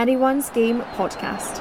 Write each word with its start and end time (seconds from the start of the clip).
Anyone's 0.00 0.48
Game 0.48 0.80
podcast. 0.94 1.58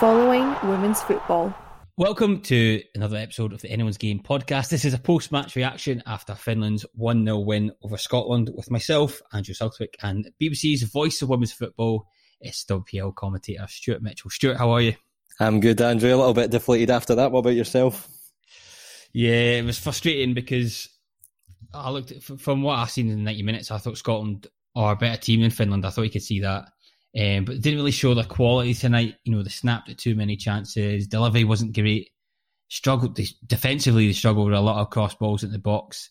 Following 0.00 0.56
women's 0.68 1.00
football. 1.02 1.54
Welcome 1.96 2.40
to 2.40 2.82
another 2.96 3.16
episode 3.16 3.52
of 3.52 3.60
the 3.60 3.70
Anyone's 3.70 3.96
Game 3.96 4.18
podcast. 4.18 4.70
This 4.70 4.84
is 4.84 4.92
a 4.92 4.98
post 4.98 5.30
match 5.30 5.54
reaction 5.54 6.02
after 6.04 6.34
Finland's 6.34 6.84
1 6.94 7.24
0 7.24 7.38
win 7.38 7.70
over 7.84 7.96
Scotland 7.96 8.50
with 8.56 8.72
myself, 8.72 9.22
Andrew 9.32 9.54
Southwick, 9.54 9.94
and 10.02 10.28
BBC's 10.42 10.82
voice 10.82 11.22
of 11.22 11.28
women's 11.28 11.52
football, 11.52 12.08
SWPL 12.44 13.14
commentator 13.14 13.66
Stuart 13.68 14.02
Mitchell. 14.02 14.30
Stuart, 14.30 14.56
how 14.56 14.70
are 14.70 14.80
you? 14.80 14.94
I'm 15.38 15.60
good, 15.60 15.80
Andrew. 15.80 16.12
A 16.12 16.16
little 16.16 16.34
bit 16.34 16.50
deflated 16.50 16.90
after 16.90 17.14
that. 17.14 17.30
What 17.30 17.38
about 17.38 17.50
yourself? 17.50 18.08
Yeah, 19.12 19.58
it 19.60 19.64
was 19.64 19.78
frustrating 19.78 20.34
because 20.34 20.88
I 21.74 21.90
looked 21.90 22.12
at, 22.12 22.22
from 22.22 22.62
what 22.62 22.78
I've 22.78 22.90
seen 22.90 23.10
in 23.10 23.18
the 23.18 23.24
90 23.24 23.42
minutes, 23.42 23.70
I 23.70 23.78
thought 23.78 23.98
Scotland 23.98 24.46
are 24.74 24.92
a 24.92 24.96
better 24.96 25.20
team 25.20 25.42
than 25.42 25.50
Finland. 25.50 25.84
I 25.84 25.90
thought 25.90 26.02
you 26.02 26.10
could 26.10 26.22
see 26.22 26.40
that. 26.40 26.68
Um, 27.18 27.44
but 27.44 27.60
didn't 27.60 27.78
really 27.78 27.90
show 27.90 28.14
their 28.14 28.24
quality 28.24 28.74
tonight. 28.74 29.16
You 29.24 29.34
know, 29.34 29.42
they 29.42 29.50
snapped 29.50 29.88
at 29.90 29.98
too 29.98 30.14
many 30.14 30.36
chances. 30.36 31.06
Delivery 31.06 31.44
wasn't 31.44 31.74
great. 31.74 32.10
Struggled 32.68 33.16
they, 33.16 33.26
defensively. 33.46 34.06
They 34.06 34.12
struggled 34.12 34.46
with 34.46 34.58
a 34.58 34.60
lot 34.60 34.80
of 34.80 34.90
cross 34.90 35.14
balls 35.14 35.42
at 35.42 35.50
the 35.50 35.58
box. 35.58 36.10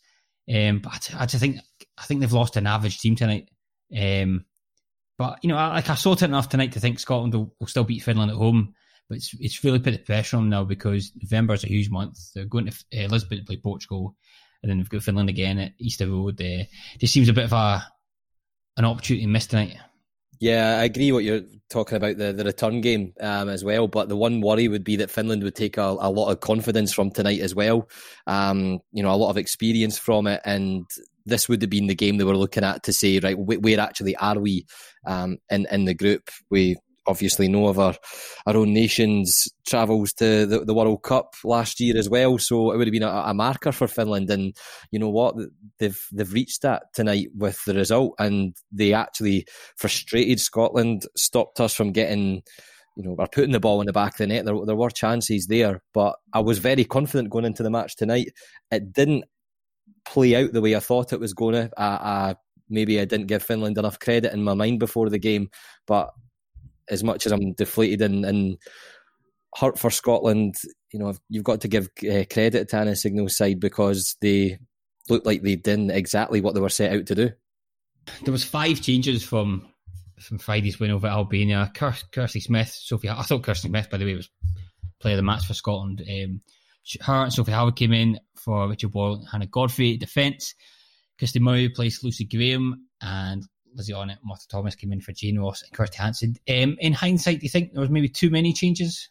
Um, 0.54 0.80
but 0.80 1.10
I, 1.16 1.26
just 1.26 1.42
think 1.42 1.58
I 1.98 2.04
think 2.04 2.22
they've 2.22 2.32
lost 2.32 2.56
an 2.56 2.68
average 2.68 3.00
team 3.00 3.16
tonight. 3.16 3.50
Um, 3.96 4.46
but 5.18 5.40
you 5.44 5.50
know, 5.50 5.58
I, 5.58 5.68
like 5.68 5.90
I 5.90 5.96
saw 5.96 6.14
it 6.14 6.22
enough 6.24 6.50
tonight 6.50 6.74
to 6.74 6.80
think 6.80 7.00
Scotland 7.00 7.34
will, 7.34 7.54
will, 7.60 7.68
still 7.68 7.84
beat 7.84 8.04
Finland 8.04 8.32
at 8.32 8.38
home. 8.38 8.74
But 9.10 9.18
it's 9.18 9.34
it's 9.40 9.64
really 9.64 9.80
put 9.80 9.92
the 9.92 10.00
pressure 10.00 10.38
on 10.38 10.50
now 10.50 10.64
because 10.64 11.12
November 11.22 11.54
is 11.54 11.64
a 11.64 11.68
huge 11.68 11.90
month. 11.90 12.18
They're 12.34 12.46
going 12.46 12.70
to 12.70 13.06
uh, 13.06 13.08
Lisbon 13.08 13.40
to 13.40 13.46
play 13.46 13.58
Portugal, 13.58 14.16
and 14.62 14.70
then 14.70 14.78
we've 14.78 14.90
got 14.90 15.04
Finland 15.04 15.30
again 15.30 15.60
at 15.60 15.74
Easter 15.80 16.08
Road. 16.08 16.42
Uh, 16.42 16.64
just 17.00 17.14
seems 17.14 17.30
a 17.30 17.34
bit 17.34 17.46
of 17.46 17.54
a 17.54 17.86
an 18.78 18.86
opportunity 18.86 19.26
missed 19.26 19.50
tonight. 19.50 19.78
Yeah, 20.40 20.78
I 20.80 20.84
agree 20.84 21.12
what 21.12 21.24
you're 21.24 21.42
talking 21.70 21.98
about 21.98 22.18
the, 22.18 22.32
the 22.32 22.44
return 22.44 22.82
game 22.82 23.14
um, 23.20 23.50
as 23.50 23.64
well. 23.64 23.88
But 23.88 24.08
the 24.08 24.16
one 24.16 24.42
worry 24.42 24.68
would 24.68 24.84
be 24.84 24.96
that 24.98 25.10
Finland 25.10 25.44
would 25.44 25.56
take 25.56 25.78
a, 25.78 25.82
a 25.82 26.12
lot 26.12 26.32
of 26.32 26.40
confidence 26.42 26.94
from 26.94 27.10
tonight 27.10 27.40
as 27.40 27.56
well. 27.56 27.90
Um, 28.28 28.80
you 28.92 29.02
know, 29.02 29.12
a 29.12 29.18
lot 29.18 29.32
of 29.32 29.38
experience 29.38 29.98
from 29.98 30.28
it, 30.28 30.42
and 30.46 30.86
this 31.26 31.50
would 31.50 31.62
have 31.62 31.72
been 31.72 31.88
the 31.88 31.96
game 31.96 32.18
they 32.18 32.24
were 32.24 32.38
looking 32.38 32.64
at 32.64 32.84
to 32.84 32.94
say, 32.94 33.20
right, 33.20 33.38
where 33.38 33.80
actually 33.80 34.16
are 34.18 34.40
we 34.40 34.66
um, 35.06 35.38
in 35.50 35.68
in 35.72 35.86
the 35.86 35.96
group? 35.96 36.30
We 36.52 36.78
obviously 37.08 37.48
know 37.48 37.68
of 37.68 37.80
our, 37.80 37.96
our 38.46 38.58
own 38.58 38.74
nation's 38.74 39.48
travels 39.66 40.14
to 40.14 40.46
the, 40.46 40.66
the 40.66 40.74
World 40.74 41.04
Cup 41.04 41.34
last 41.44 41.80
year 41.80 41.98
as 41.98 42.10
well. 42.10 42.38
So 42.38 42.72
it 42.72 42.78
would 42.78 42.88
have 42.88 42.92
been 42.92 43.04
a, 43.04 43.24
a, 43.28 43.34
marker 43.34 43.72
for 43.72 43.88
Finland. 43.88 44.30
And 44.30 44.56
you 44.92 45.00
know 45.00 45.10
what? 45.10 45.36
They've 45.80 46.00
they've 46.12 46.34
reached 46.34 46.62
that 46.62 46.84
tonight 46.94 47.30
with 47.36 47.64
the 47.66 47.74
result, 47.74 48.14
and 48.20 48.56
they 48.72 48.94
actually 48.94 49.48
frustrated 49.78 50.40
Scotland, 50.40 51.06
stopped 51.16 51.60
us 51.60 51.74
from 51.74 51.92
getting. 51.92 52.44
You 52.96 53.04
know, 53.04 53.16
we're 53.16 53.28
putting 53.28 53.52
the 53.52 53.60
ball 53.60 53.80
in 53.80 53.86
the 53.86 53.94
back 53.94 54.14
of 54.14 54.18
the 54.18 54.28
net. 54.28 54.46
There, 54.46 54.66
there 54.66 54.76
were 54.76 54.90
chances 54.90 55.46
there, 55.46 55.84
but 55.94 56.16
I 56.34 56.40
was 56.40 56.58
very 56.58 56.84
confident 56.84 57.30
going 57.30 57.46
into 57.46 57.62
the 57.62 57.70
match 57.70 57.96
tonight. 57.96 58.30
It 58.72 58.92
didn't 58.92 59.26
play 60.04 60.36
out 60.36 60.52
the 60.52 60.62
way 60.62 60.76
I 60.76 60.80
thought 60.80 61.14
it 61.14 61.20
was 61.20 61.36
going 61.36 61.54
to. 61.54 61.70
I, 61.78 61.86
I, 61.86 62.36
maybe 62.70 63.00
I 63.00 63.06
didn't 63.06 63.28
give 63.28 63.44
Finland 63.44 63.78
enough 63.78 64.00
credit 64.00 64.34
in 64.34 64.44
my 64.44 64.56
mind 64.56 64.80
before 64.80 65.10
the 65.10 65.20
game, 65.20 65.50
but 65.86 66.10
as 66.90 67.04
much 67.04 67.26
as 67.26 67.32
I'm 67.32 67.54
deflated 67.54 68.02
and, 68.02 68.26
and 68.26 68.58
hurt 69.56 69.78
for 69.78 69.90
Scotland, 69.90 70.56
you 70.92 71.00
know, 71.00 71.14
you've 71.30 71.44
got 71.44 71.62
to 71.62 71.68
give 71.68 71.90
uh, 72.04 72.24
credit 72.32 72.70
to 72.70 72.78
Anna 72.78 72.96
Signeul's 72.96 73.38
side 73.38 73.60
because 73.60 74.16
they 74.22 74.60
looked 75.10 75.26
like 75.26 75.42
they 75.42 75.56
did 75.56 75.90
exactly 75.92 76.42
what 76.42 76.54
they 76.54 76.62
were 76.62 76.70
set 76.70 76.94
out 76.94 77.06
to 77.08 77.16
do. 77.16 77.32
There 78.24 78.32
was 78.32 78.44
five 78.44 78.82
changes 78.82 79.24
from 79.24 79.68
from 80.20 80.40
Friday's 80.40 80.80
win 80.80 80.92
over 80.92 81.08
Albania. 81.08 81.72
Kirsty 81.76 82.40
Smith, 82.40 82.70
Sophie. 82.70 83.10
I 83.10 83.22
thought 83.22 83.44
Kirsty 83.44 83.68
Smith, 83.68 83.90
by 83.90 83.98
the 83.98 84.06
way, 84.06 84.16
was 84.16 84.30
player 85.00 85.14
of 85.14 85.18
the 85.18 85.24
match 85.24 85.46
for 85.46 85.54
Scotland. 85.54 86.02
Um, 86.02 86.42
her 87.02 87.24
and 87.24 87.34
Sophie 87.34 87.52
Howard 87.52 87.76
came 87.76 87.94
in 87.94 88.20
for 88.36 88.68
Richard 88.68 88.92
Boyle, 88.92 89.26
Hannah 89.32 89.46
Godfrey 89.46 89.98
defence. 89.98 90.56
Christie 91.20 91.40
Murray 91.40 91.68
replaced 91.68 92.04
Lucy 92.04 92.26
Graham, 92.26 92.88
and 93.02 93.44
Lizzie 93.78 93.94
Arnot, 93.94 94.18
Martha 94.24 94.48
Thomas 94.50 94.76
came 94.76 94.92
in 94.92 95.02
for 95.02 95.14
Jane 95.14 95.40
Ross 95.40 95.62
and 95.62 95.72
Kirsty 95.72 95.98
Hanson. 95.98 96.36
Um, 96.50 96.78
in 96.80 96.94
hindsight, 96.94 97.40
do 97.40 97.46
you 97.46 97.50
think 97.50 97.74
there 97.74 97.82
was 97.82 97.90
maybe 97.90 98.10
too 98.10 98.30
many 98.30 98.52
changes? 98.52 99.10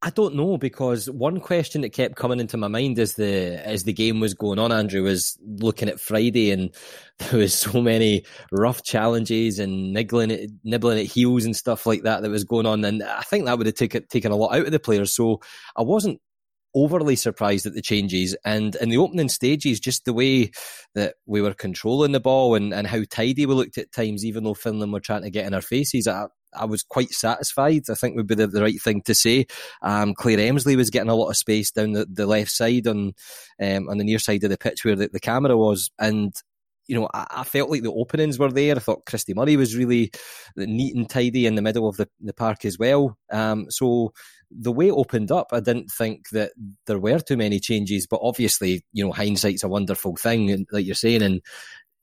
I 0.00 0.10
don't 0.10 0.36
know 0.36 0.58
because 0.58 1.10
one 1.10 1.40
question 1.40 1.80
that 1.80 1.92
kept 1.92 2.14
coming 2.14 2.38
into 2.38 2.56
my 2.56 2.68
mind 2.68 3.00
as 3.00 3.14
the 3.14 3.60
as 3.66 3.82
the 3.82 3.92
game 3.92 4.20
was 4.20 4.32
going 4.32 4.60
on, 4.60 4.70
Andrew, 4.70 5.02
was 5.02 5.36
looking 5.44 5.88
at 5.88 5.98
Friday 5.98 6.52
and 6.52 6.72
there 7.18 7.40
was 7.40 7.52
so 7.52 7.82
many 7.82 8.24
rough 8.52 8.84
challenges 8.84 9.58
and 9.58 9.92
niggling 9.92 10.30
at, 10.30 10.50
nibbling 10.62 11.00
at 11.00 11.06
heels 11.06 11.44
and 11.44 11.56
stuff 11.56 11.84
like 11.84 12.02
that 12.02 12.22
that 12.22 12.30
was 12.30 12.44
going 12.44 12.66
on, 12.66 12.84
and 12.84 13.02
I 13.02 13.22
think 13.22 13.46
that 13.46 13.58
would 13.58 13.66
have 13.66 13.74
taken 13.74 14.06
taken 14.06 14.30
a 14.30 14.36
lot 14.36 14.54
out 14.54 14.66
of 14.66 14.70
the 14.70 14.78
players. 14.78 15.12
So 15.16 15.40
I 15.74 15.82
wasn't 15.82 16.20
overly 16.84 17.16
surprised 17.16 17.66
at 17.66 17.74
the 17.74 17.82
changes. 17.82 18.36
And 18.44 18.74
in 18.76 18.88
the 18.88 18.98
opening 18.98 19.28
stages, 19.28 19.80
just 19.80 20.04
the 20.04 20.12
way 20.12 20.50
that 20.94 21.14
we 21.26 21.40
were 21.40 21.54
controlling 21.54 22.12
the 22.12 22.20
ball 22.20 22.54
and, 22.54 22.72
and 22.72 22.86
how 22.86 23.02
tidy 23.10 23.46
we 23.46 23.54
looked 23.54 23.78
at 23.78 23.92
times, 23.92 24.24
even 24.24 24.44
though 24.44 24.54
Finland 24.54 24.92
were 24.92 25.00
trying 25.00 25.22
to 25.22 25.30
get 25.30 25.46
in 25.46 25.54
our 25.54 25.62
faces, 25.62 26.06
I, 26.06 26.26
I 26.54 26.64
was 26.64 26.82
quite 26.82 27.10
satisfied. 27.10 27.82
I 27.90 27.94
think 27.94 28.16
would 28.16 28.26
be 28.26 28.34
the, 28.34 28.46
the 28.46 28.62
right 28.62 28.80
thing 28.80 29.02
to 29.02 29.14
say. 29.14 29.46
Um, 29.82 30.14
Claire 30.14 30.40
Emslie 30.40 30.76
was 30.76 30.90
getting 30.90 31.10
a 31.10 31.14
lot 31.14 31.30
of 31.30 31.36
space 31.36 31.70
down 31.70 31.92
the, 31.92 32.06
the 32.10 32.26
left 32.26 32.50
side 32.50 32.86
on 32.86 33.12
um, 33.60 33.88
on 33.88 33.98
the 33.98 34.04
near 34.04 34.18
side 34.18 34.44
of 34.44 34.50
the 34.50 34.58
pitch 34.58 34.84
where 34.84 34.96
the, 34.96 35.08
the 35.12 35.20
camera 35.20 35.56
was, 35.56 35.90
and 35.98 36.34
you 36.88 36.98
know, 36.98 37.08
I, 37.12 37.26
I, 37.30 37.44
felt 37.44 37.70
like 37.70 37.82
the 37.82 37.92
openings 37.92 38.38
were 38.38 38.50
there. 38.50 38.74
I 38.74 38.78
thought 38.78 39.04
Christie 39.04 39.34
Murray 39.34 39.56
was 39.56 39.76
really 39.76 40.10
neat 40.56 40.96
and 40.96 41.08
tidy 41.08 41.46
in 41.46 41.54
the 41.54 41.62
middle 41.62 41.86
of 41.86 41.98
the, 41.98 42.08
the 42.20 42.32
park 42.32 42.64
as 42.64 42.78
well. 42.78 43.16
Um, 43.30 43.66
so 43.68 44.12
the 44.50 44.72
way 44.72 44.88
it 44.88 44.92
opened 44.92 45.30
up, 45.30 45.48
I 45.52 45.60
didn't 45.60 45.90
think 45.90 46.30
that 46.30 46.52
there 46.86 46.98
were 46.98 47.20
too 47.20 47.36
many 47.36 47.60
changes. 47.60 48.06
But 48.06 48.20
obviously, 48.22 48.84
you 48.92 49.04
know, 49.04 49.12
hindsight's 49.12 49.62
a 49.62 49.68
wonderful 49.68 50.16
thing, 50.16 50.66
like 50.72 50.86
you're 50.86 50.94
saying, 50.94 51.22
and 51.22 51.42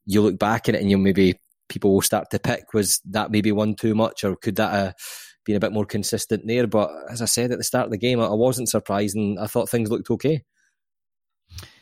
you 0.06 0.22
look 0.22 0.38
back 0.38 0.70
at 0.70 0.76
it 0.76 0.82
and 0.82 0.90
you 0.90 0.98
maybe 0.98 1.40
people 1.68 1.94
will 1.94 2.02
start 2.02 2.30
to 2.30 2.40
pick 2.40 2.74
was 2.74 3.02
that 3.06 3.32
maybe 3.32 3.52
one 3.52 3.76
too 3.76 3.96
much, 3.96 4.24
or 4.24 4.36
could 4.36 4.56
that 4.58 4.72
have 4.72 4.94
been 5.46 5.56
a 5.56 5.60
bit 5.60 5.74
more 5.74 5.86
consistent 5.86 6.44
there? 6.46 6.68
But 6.68 6.92
as 7.10 7.24
I 7.24 7.26
said 7.26 7.52
at 7.52 7.58
the 7.58 7.64
start 7.64 7.86
of 7.86 7.92
the 7.92 7.98
game, 7.98 8.20
I 8.20 8.30
wasn't 8.30 8.70
surprised, 8.70 9.16
and 9.16 9.40
I 9.40 9.48
thought 9.48 9.70
things 9.70 9.90
looked 9.90 10.12
okay. 10.12 10.44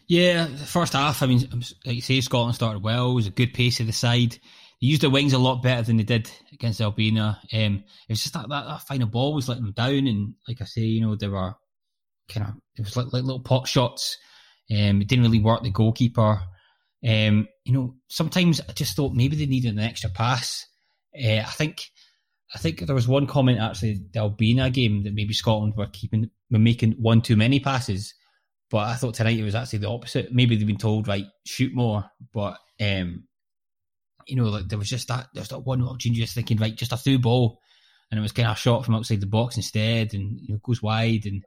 Yeah, 0.08 0.47
the 0.47 0.66
first 0.66 0.94
half, 0.94 1.24
I 1.24 1.28
mean, 1.28 1.47
like 1.86 1.96
you 1.96 2.02
say, 2.02 2.19
Scotland 2.22 2.56
started 2.56 2.84
well. 2.84 3.12
It 3.12 3.16
was 3.16 3.28
a 3.28 3.31
good 3.31 3.53
pace 3.53 3.80
of 3.80 3.88
the 3.88 3.94
side. 3.94 4.34
They 4.34 4.88
used 4.88 5.02
their 5.02 5.09
wings 5.09 5.34
a 5.34 5.38
lot 5.38 5.64
better 5.64 5.81
than 5.81 5.97
they 5.97 6.03
did 6.03 6.30
against 6.52 6.81
Albania. 6.81 7.40
Um, 7.53 7.84
it 8.08 8.12
was 8.12 8.22
just 8.22 8.34
that, 8.34 8.50
that, 8.50 8.66
that 8.66 8.81
final 8.81 9.08
ball 9.08 9.34
was 9.34 9.47
letting 9.47 9.63
them 9.63 9.74
down. 9.74 10.08
And 10.08 10.36
like 10.47 10.62
I 10.62 10.66
say, 10.66 10.81
you 10.81 11.02
know, 11.02 11.16
there 11.16 11.31
were 11.31 11.53
kind 12.30 12.47
of, 12.47 12.56
it 12.75 12.84
was 12.84 12.97
like, 12.97 13.13
like 13.13 13.24
little 13.24 13.40
pot 13.40 13.68
shots. 13.68 14.18
Um, 14.69 15.02
it 15.02 15.08
didn't 15.08 15.24
really 15.24 15.40
work 15.40 15.63
the 15.63 15.72
goalkeeper. 15.72 16.42
Um, 17.06 17.47
you 17.63 17.74
know, 17.74 17.96
sometimes 18.09 18.62
I 18.62 18.74
just 18.74 18.96
thought 18.96 19.13
maybe 19.13 19.38
they 19.38 19.46
needed 19.46 19.74
an 19.74 19.80
extra 19.80 20.09
pass. 20.09 20.66
Uh, 21.18 21.40
I 21.40 21.52
think, 21.52 21.90
I 22.53 22.59
think 22.59 22.80
there 22.80 22.96
was 22.96 23.08
one 23.08 23.25
comment 23.25 23.59
actually 23.59 24.02
the 24.12 24.19
Albania 24.19 24.69
game 24.69 25.03
that 25.03 25.13
maybe 25.13 25.34
Scotland 25.34 25.75
were 25.78 25.88
keeping, 25.88 26.30
were 26.52 26.59
making 26.59 26.94
one 26.94 27.22
too 27.22 27.36
many 27.36 27.59
passes 27.59 28.13
but 28.73 28.88
I 28.88 28.95
thought 28.95 29.13
tonight 29.13 29.38
it 29.38 29.44
was 29.44 29.53
actually 29.53 29.79
the 29.79 29.89
opposite. 29.91 30.34
Maybe 30.34 30.56
they've 30.56 30.66
been 30.66 30.78
told, 30.78 31.07
right, 31.07 31.28
shoot 31.45 31.75
more. 31.75 32.06
But, 32.34 32.57
um, 32.81 33.25
you 34.25 34.35
know, 34.35 34.45
like 34.45 34.67
there 34.67 34.79
was 34.79 34.89
just 34.89 35.09
that, 35.09 35.28
there's 35.35 35.50
that 35.50 35.59
one 35.59 35.84
opportunity 35.84 36.22
just 36.22 36.34
thinking, 36.34 36.57
right, 36.57 36.75
just 36.75 36.91
a 36.91 36.97
through 36.97 37.19
ball. 37.19 37.59
And 38.09 38.17
it 38.17 38.23
was 38.23 38.31
kind 38.31 38.47
of 38.47 38.56
a 38.56 38.59
shot 38.59 38.83
from 38.83 38.95
outside 38.95 39.22
the 39.22 39.28
box 39.28 39.57
instead 39.57 40.16
and, 40.16 40.39
you 40.41 40.56
know, 40.56 40.59
goes 40.63 40.81
wide. 40.81 41.28
And 41.28 41.44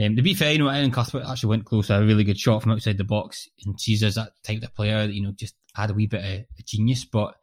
um, 0.00 0.14
to 0.14 0.22
be 0.22 0.34
fair, 0.34 0.52
you 0.52 0.58
know, 0.58 0.68
Erin 0.68 0.92
Cuthbert 0.92 1.26
actually 1.28 1.48
went 1.48 1.64
close, 1.64 1.90
a 1.90 2.00
really 2.04 2.22
good 2.22 2.38
shot 2.38 2.62
from 2.62 2.70
outside 2.70 2.98
the 2.98 3.02
box. 3.04 3.48
And 3.66 3.74
she's 3.80 4.02
that 4.02 4.30
type 4.44 4.62
of 4.62 4.74
player 4.76 5.08
that, 5.08 5.12
you 5.12 5.24
know, 5.24 5.32
just 5.36 5.56
had 5.74 5.90
a 5.90 5.94
wee 5.94 6.06
bit 6.06 6.24
of, 6.24 6.40
of 6.56 6.64
genius. 6.64 7.04
But, 7.04 7.34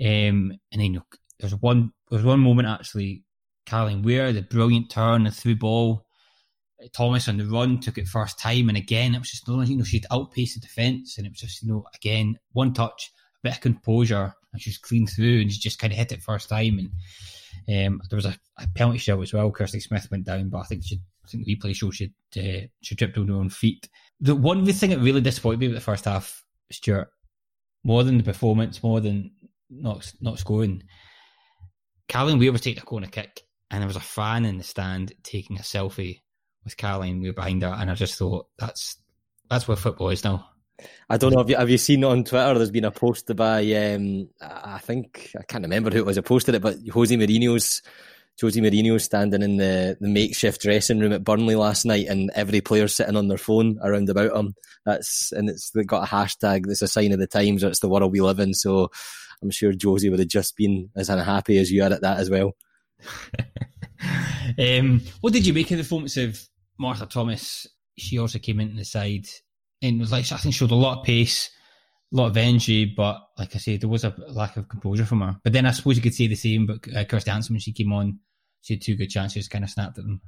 um, 0.00 0.50
and 0.72 0.80
then, 0.80 0.80
you 0.80 0.92
know, 0.94 1.06
there's 1.38 1.54
one, 1.54 1.92
there's 2.10 2.24
one 2.24 2.40
moment 2.40 2.66
actually, 2.66 3.22
Caroline 3.66 4.02
Weir, 4.02 4.32
the 4.32 4.42
brilliant 4.42 4.90
turn, 4.90 5.22
the 5.22 5.30
through 5.30 5.58
ball 5.58 6.07
Thomas 6.92 7.28
on 7.28 7.38
the 7.38 7.44
run 7.44 7.80
took 7.80 7.98
it 7.98 8.06
first 8.06 8.38
time, 8.38 8.68
and 8.68 8.78
again 8.78 9.14
it 9.14 9.18
was 9.18 9.30
just 9.30 9.48
you 9.48 9.76
know 9.76 9.84
she'd 9.84 10.06
outpaced 10.10 10.54
the 10.54 10.60
defence, 10.60 11.18
and 11.18 11.26
it 11.26 11.30
was 11.30 11.40
just 11.40 11.62
you 11.62 11.68
know 11.68 11.84
again 11.94 12.38
one 12.52 12.72
touch, 12.72 13.12
a 13.36 13.38
bit 13.42 13.56
of 13.56 13.60
composure, 13.60 14.32
and 14.52 14.62
she 14.62 14.70
was 14.70 14.78
clean 14.78 15.06
through, 15.06 15.40
and 15.40 15.52
she 15.52 15.58
just 15.58 15.78
kind 15.78 15.92
of 15.92 15.98
hit 15.98 16.12
it 16.12 16.22
first 16.22 16.48
time, 16.48 16.78
and 16.78 16.90
um, 17.68 18.00
there 18.08 18.16
was 18.16 18.26
a, 18.26 18.36
a, 18.58 18.68
penalty 18.74 18.98
shout 18.98 19.20
as 19.20 19.32
well. 19.32 19.50
Kirsty 19.50 19.80
Smith 19.80 20.08
went 20.10 20.24
down, 20.24 20.48
but 20.48 20.58
I 20.58 20.64
think 20.64 20.84
she, 20.84 21.00
I 21.24 21.28
think 21.28 21.44
the 21.44 21.56
replay 21.56 21.74
shows 21.74 21.96
she 21.96 22.12
uh, 22.36 22.66
she 22.80 22.94
tripped 22.94 23.18
on 23.18 23.28
her 23.28 23.34
own 23.34 23.50
feet. 23.50 23.88
The 24.20 24.36
one 24.36 24.64
thing 24.64 24.90
that 24.90 25.00
really 25.00 25.20
disappointed 25.20 25.60
me 25.60 25.68
with 25.68 25.76
the 25.76 25.82
first 25.82 26.04
half, 26.04 26.44
Stuart, 26.70 27.10
more 27.82 28.04
than 28.04 28.18
the 28.18 28.24
performance, 28.24 28.82
more 28.82 29.00
than 29.00 29.32
not 29.68 30.12
not 30.20 30.38
scoring. 30.38 30.84
Caroline 32.06 32.38
Weir 32.38 32.52
was 32.52 32.60
taking 32.60 32.82
a 32.82 32.86
corner 32.86 33.08
kick, 33.08 33.42
and 33.70 33.80
there 33.80 33.88
was 33.88 33.96
a 33.96 34.00
fan 34.00 34.44
in 34.44 34.58
the 34.58 34.64
stand 34.64 35.12
taking 35.24 35.58
a 35.58 35.62
selfie 35.62 36.20
with 36.64 36.76
Caroline, 36.76 37.20
we 37.20 37.28
were 37.28 37.34
behind 37.34 37.62
her, 37.62 37.74
and 37.78 37.90
I 37.90 37.94
just 37.94 38.16
thought 38.16 38.48
that's 38.58 38.96
that's 39.50 39.66
where 39.66 39.76
football 39.76 40.10
is 40.10 40.24
now. 40.24 40.48
I 41.10 41.16
don't 41.16 41.32
know. 41.32 41.40
Have 41.40 41.50
you, 41.50 41.56
have 41.56 41.70
you 41.70 41.78
seen 41.78 42.04
on 42.04 42.24
Twitter? 42.24 42.54
There's 42.54 42.70
been 42.70 42.84
a 42.84 42.90
post 42.90 43.34
by 43.34 43.60
um, 43.72 44.28
I 44.40 44.78
think 44.78 45.32
I 45.38 45.42
can't 45.42 45.64
remember 45.64 45.90
who 45.90 45.98
it 45.98 46.06
was 46.06 46.16
who 46.16 46.22
posted 46.22 46.54
it, 46.54 46.62
but 46.62 46.76
Jose 46.92 47.14
Mourinho's 47.14 47.82
Jose 48.40 48.60
Mourinho 48.60 49.00
standing 49.00 49.42
in 49.42 49.56
the, 49.56 49.96
the 50.00 50.08
makeshift 50.08 50.60
dressing 50.60 51.00
room 51.00 51.12
at 51.12 51.24
Burnley 51.24 51.56
last 51.56 51.84
night, 51.84 52.06
and 52.06 52.30
every 52.34 52.60
player 52.60 52.86
sitting 52.86 53.16
on 53.16 53.28
their 53.28 53.38
phone 53.38 53.78
around 53.82 54.08
about 54.08 54.36
him. 54.36 54.54
That's 54.84 55.32
and 55.32 55.50
it's 55.50 55.70
got 55.70 56.04
a 56.04 56.14
hashtag 56.14 56.66
that's 56.66 56.82
a 56.82 56.88
sign 56.88 57.12
of 57.12 57.18
the 57.18 57.26
times, 57.26 57.64
or 57.64 57.68
it's 57.68 57.80
the 57.80 57.88
world 57.88 58.12
we 58.12 58.20
live 58.20 58.38
in. 58.38 58.54
So 58.54 58.90
I'm 59.42 59.50
sure 59.50 59.72
Josie 59.72 60.10
would 60.10 60.20
have 60.20 60.28
just 60.28 60.56
been 60.56 60.90
as 60.94 61.08
unhappy 61.08 61.58
as 61.58 61.72
you 61.72 61.82
are 61.82 61.92
at 61.92 62.02
that 62.02 62.18
as 62.18 62.30
well. 62.30 62.52
um, 64.58 65.00
what 65.20 65.32
did 65.32 65.46
you 65.46 65.52
make 65.52 65.70
of 65.70 65.78
the 65.78 65.84
performance 65.84 66.16
of 66.16 66.40
Martha 66.78 67.06
Thomas? 67.06 67.66
She 67.96 68.18
also 68.18 68.38
came 68.38 68.60
into 68.60 68.76
the 68.76 68.84
side 68.84 69.26
and 69.82 70.00
was 70.00 70.12
like 70.12 70.30
I 70.32 70.36
think 70.36 70.54
she 70.54 70.58
showed 70.58 70.70
a 70.70 70.76
lot 70.76 70.98
of 70.98 71.04
pace, 71.04 71.50
a 72.12 72.16
lot 72.16 72.26
of 72.26 72.36
energy, 72.36 72.84
but 72.84 73.20
like 73.38 73.54
I 73.54 73.58
said, 73.58 73.80
there 73.80 73.88
was 73.88 74.04
a 74.04 74.14
lack 74.28 74.56
of 74.56 74.68
composure 74.68 75.04
from 75.04 75.20
her. 75.20 75.36
But 75.42 75.52
then 75.52 75.66
I 75.66 75.72
suppose 75.72 75.96
you 75.96 76.02
could 76.02 76.14
say 76.14 76.26
the 76.26 76.34
same. 76.34 76.66
But 76.66 76.80
uh, 76.94 77.04
Kirsty 77.04 77.30
Hanson 77.30 77.54
when 77.54 77.60
she 77.60 77.72
came 77.72 77.92
on, 77.92 78.20
she 78.62 78.74
had 78.74 78.82
two 78.82 78.96
good 78.96 79.10
chances, 79.10 79.48
kind 79.48 79.64
of 79.64 79.70
snapped 79.70 79.98
at 79.98 80.04
them. 80.04 80.20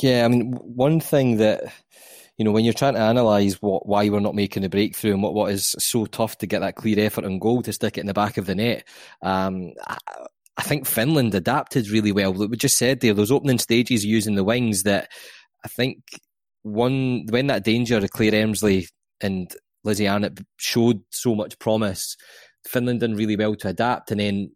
Yeah, 0.00 0.24
I 0.24 0.28
mean, 0.28 0.52
one 0.52 1.00
thing 1.00 1.38
that 1.38 1.64
you 2.36 2.44
know 2.44 2.52
when 2.52 2.64
you're 2.64 2.74
trying 2.74 2.94
to 2.94 3.10
analyse 3.10 3.54
what 3.54 3.86
why 3.86 4.08
we're 4.08 4.20
not 4.20 4.34
making 4.34 4.64
a 4.64 4.68
breakthrough 4.68 5.12
and 5.12 5.22
what 5.22 5.34
what 5.34 5.50
is 5.50 5.74
so 5.78 6.06
tough 6.06 6.38
to 6.38 6.46
get 6.46 6.60
that 6.60 6.76
clear 6.76 7.00
effort 7.00 7.24
and 7.24 7.40
goal 7.40 7.62
to 7.62 7.72
stick 7.72 7.98
it 7.98 8.02
in 8.02 8.06
the 8.06 8.14
back 8.14 8.36
of 8.36 8.46
the 8.46 8.54
net. 8.54 8.84
Um, 9.22 9.72
I, 10.58 10.62
think 10.62 10.86
Finland 10.86 11.34
adapted 11.34 11.88
really 11.88 12.12
well. 12.12 12.32
Like 12.32 12.50
we 12.50 12.56
just 12.56 12.76
said 12.76 13.00
there, 13.00 13.14
those 13.14 13.30
opening 13.30 13.58
stages 13.58 14.04
using 14.04 14.34
the 14.34 14.44
wings 14.44 14.82
that 14.82 15.08
I 15.64 15.68
think 15.68 15.98
one 16.62 17.26
when 17.30 17.46
that 17.46 17.64
danger 17.64 17.96
of 17.96 18.10
Claire 18.10 18.34
Emslie 18.34 18.88
and 19.20 19.52
Lizzie 19.84 20.04
Arnot 20.04 20.44
showed 20.58 21.00
so 21.10 21.34
much 21.34 21.58
promise, 21.58 22.16
Finland 22.66 23.00
done 23.00 23.14
really 23.14 23.36
well 23.36 23.54
to 23.56 23.68
adapt, 23.68 24.10
and 24.10 24.20
then 24.20 24.50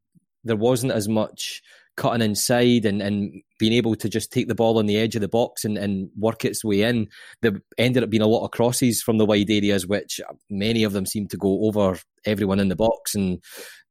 there 0.44 0.56
wasn't 0.56 0.92
as 0.92 1.08
much 1.08 1.62
cutting 1.96 2.22
inside 2.22 2.84
and, 2.84 3.02
and 3.02 3.42
being 3.58 3.72
able 3.72 3.94
to 3.94 4.08
just 4.08 4.32
take 4.32 4.48
the 4.48 4.54
ball 4.54 4.78
on 4.78 4.86
the 4.86 4.96
edge 4.96 5.14
of 5.14 5.20
the 5.20 5.28
box 5.28 5.64
and, 5.64 5.76
and 5.76 6.08
work 6.18 6.44
its 6.44 6.64
way 6.64 6.82
in. 6.82 7.06
There 7.42 7.60
ended 7.76 8.02
up 8.02 8.10
being 8.10 8.22
a 8.22 8.26
lot 8.26 8.44
of 8.44 8.50
crosses 8.50 9.02
from 9.02 9.18
the 9.18 9.26
wide 9.26 9.50
areas, 9.50 9.86
which 9.86 10.20
many 10.48 10.84
of 10.84 10.94
them 10.94 11.04
seemed 11.04 11.30
to 11.30 11.36
go 11.36 11.66
over 11.66 11.98
everyone 12.24 12.60
in 12.60 12.68
the 12.68 12.76
box 12.76 13.14
and 13.14 13.42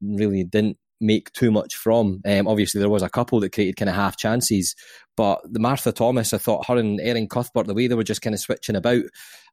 really 0.01 0.43
didn't 0.43 0.77
make 1.01 1.31
too 1.33 1.51
much 1.51 1.75
from. 1.75 2.21
Um, 2.25 2.47
obviously, 2.47 2.79
there 2.79 2.89
was 2.89 3.03
a 3.03 3.09
couple 3.09 3.39
that 3.39 3.51
created 3.51 3.75
kind 3.75 3.89
of 3.89 3.95
half 3.95 4.17
chances, 4.17 4.75
but 5.17 5.41
the 5.43 5.59
Martha 5.59 5.91
Thomas, 5.91 6.33
I 6.33 6.37
thought 6.37 6.67
her 6.67 6.77
and 6.77 7.01
Erin 7.01 7.27
Cuthbert, 7.27 7.67
the 7.67 7.73
way 7.73 7.87
they 7.87 7.95
were 7.95 8.03
just 8.03 8.21
kind 8.21 8.33
of 8.33 8.39
switching 8.39 8.75
about, 8.75 9.03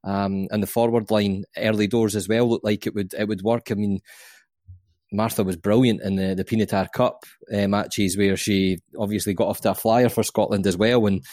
um, 0.05 0.47
and 0.51 0.63
the 0.63 0.67
forward 0.67 1.11
line 1.11 1.45
early 1.57 1.87
doors 1.87 2.15
as 2.15 2.29
well 2.29 2.49
looked 2.49 2.65
like 2.65 2.87
it 2.87 2.95
would 2.95 3.15
it 3.15 3.27
would 3.29 3.43
work. 3.43 3.71
I 3.71 3.75
mean. 3.75 4.01
Martha 5.11 5.43
was 5.43 5.57
brilliant 5.57 6.03
in 6.03 6.17
the, 6.17 6.35
the 6.35 6.45
Pinatar 6.45 6.93
Cup 6.93 7.25
uh, 7.51 7.67
matches 7.67 8.19
where 8.19 8.37
she 8.37 8.81
obviously 8.99 9.33
got 9.33 9.49
off 9.49 9.63
to 9.63 9.71
a 9.71 9.75
flyer 9.75 10.11
for 10.11 10.23
Scotland 10.23 10.67
as 10.67 10.77
well. 10.77 11.07
And 11.07 11.25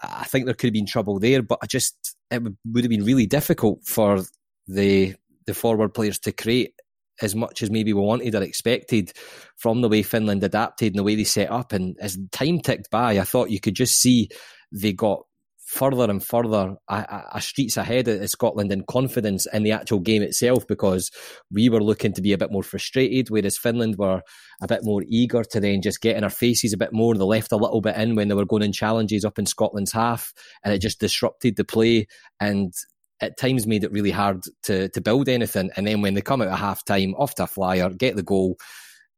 I 0.00 0.22
think 0.26 0.44
there 0.44 0.54
could 0.54 0.68
have 0.68 0.74
been 0.74 0.86
trouble 0.86 1.18
there, 1.18 1.42
but 1.42 1.58
I 1.60 1.66
just, 1.66 2.14
it 2.30 2.40
would 2.40 2.84
have 2.84 2.88
been 2.88 3.04
really 3.04 3.26
difficult 3.26 3.84
for 3.84 4.22
the 4.68 5.16
the 5.46 5.54
forward 5.54 5.94
players 5.94 6.18
to 6.20 6.32
create 6.32 6.74
as 7.22 7.34
much 7.34 7.62
as 7.62 7.70
maybe 7.70 7.92
we 7.92 8.00
wanted 8.00 8.34
or 8.34 8.42
expected 8.42 9.12
from 9.56 9.80
the 9.80 9.88
way 9.88 10.02
Finland 10.02 10.42
adapted 10.44 10.92
and 10.92 10.98
the 10.98 11.04
way 11.04 11.14
they 11.14 11.24
set 11.24 11.50
up. 11.50 11.72
And 11.72 11.96
as 12.00 12.18
time 12.32 12.60
ticked 12.60 12.90
by, 12.90 13.18
I 13.18 13.24
thought 13.24 13.50
you 13.50 13.60
could 13.60 13.74
just 13.74 14.00
see 14.00 14.28
they 14.72 14.92
got 14.92 15.22
further 15.66 16.08
and 16.08 16.24
further 16.24 16.76
a, 16.88 17.40
streets 17.40 17.76
ahead 17.76 18.06
of 18.06 18.30
Scotland 18.30 18.70
in 18.70 18.84
confidence 18.88 19.46
in 19.52 19.64
the 19.64 19.72
actual 19.72 19.98
game 19.98 20.22
itself 20.22 20.64
because 20.68 21.10
we 21.50 21.68
were 21.68 21.82
looking 21.82 22.12
to 22.12 22.22
be 22.22 22.32
a 22.32 22.38
bit 22.38 22.52
more 22.52 22.62
frustrated, 22.62 23.30
whereas 23.30 23.58
Finland 23.58 23.96
were 23.98 24.22
a 24.62 24.68
bit 24.68 24.80
more 24.84 25.02
eager 25.08 25.42
to 25.42 25.58
then 25.58 25.82
just 25.82 26.00
get 26.00 26.16
in 26.16 26.22
our 26.22 26.30
faces 26.30 26.72
a 26.72 26.76
bit 26.76 26.92
more. 26.92 27.14
They 27.14 27.24
left 27.24 27.50
a 27.50 27.56
little 27.56 27.80
bit 27.80 27.96
in 27.96 28.14
when 28.14 28.28
they 28.28 28.34
were 28.34 28.46
going 28.46 28.62
in 28.62 28.72
challenges 28.72 29.24
up 29.24 29.40
in 29.40 29.46
Scotland's 29.46 29.92
half, 29.92 30.32
and 30.64 30.72
it 30.72 30.78
just 30.78 31.00
disrupted 31.00 31.56
the 31.56 31.64
play. 31.64 32.06
And 32.38 32.72
at 33.20 33.38
times 33.38 33.66
made 33.66 33.84
it 33.84 33.92
really 33.92 34.10
hard 34.10 34.42
to 34.64 34.88
to 34.90 35.00
build 35.00 35.28
anything. 35.28 35.70
And 35.76 35.86
then 35.86 36.02
when 36.02 36.14
they 36.14 36.20
come 36.20 36.42
out 36.42 36.48
at 36.48 36.58
half 36.58 36.84
time, 36.84 37.14
off 37.14 37.34
to 37.36 37.44
a 37.44 37.46
flyer, 37.46 37.90
get 37.90 38.16
the 38.16 38.22
goal. 38.22 38.56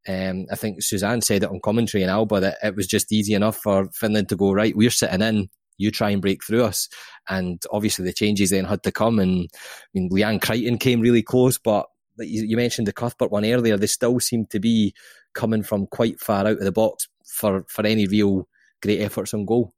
Um, 0.06 0.46
I 0.50 0.54
think 0.54 0.82
Suzanne 0.82 1.20
said 1.20 1.42
it 1.42 1.50
on 1.50 1.60
commentary 1.62 2.02
in 2.02 2.08
Alba 2.08 2.40
that 2.40 2.58
it 2.62 2.76
was 2.76 2.86
just 2.86 3.12
easy 3.12 3.34
enough 3.34 3.58
for 3.58 3.90
Finland 3.92 4.28
to 4.30 4.36
go, 4.36 4.52
right, 4.52 4.74
we're 4.74 4.90
sitting 4.90 5.20
in, 5.20 5.48
you 5.76 5.90
try 5.90 6.10
and 6.10 6.22
break 6.22 6.42
through 6.44 6.64
us. 6.64 6.88
And 7.28 7.62
obviously 7.72 8.04
the 8.04 8.12
changes 8.12 8.50
then 8.50 8.64
had 8.64 8.82
to 8.84 8.92
come. 8.92 9.18
And 9.18 9.50
I 9.52 9.88
mean, 9.92 10.08
Leanne 10.10 10.40
Crichton 10.40 10.78
came 10.78 11.00
really 11.00 11.22
close, 11.22 11.58
but 11.58 11.86
you, 12.18 12.44
you 12.44 12.56
mentioned 12.56 12.86
the 12.86 12.92
Cuthbert 12.92 13.30
one 13.30 13.44
earlier, 13.44 13.76
they 13.76 13.86
still 13.86 14.18
seem 14.18 14.46
to 14.46 14.60
be 14.60 14.94
coming 15.34 15.62
from 15.62 15.86
quite 15.86 16.20
far 16.20 16.46
out 16.46 16.58
of 16.58 16.64
the 16.64 16.72
box 16.72 17.06
for, 17.26 17.64
for 17.68 17.84
any 17.84 18.06
real 18.06 18.48
great 18.80 19.00
efforts 19.00 19.34
on 19.34 19.44
goal. 19.44 19.74